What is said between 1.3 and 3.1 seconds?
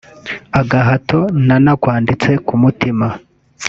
na “Nakwanditse ku Mutima”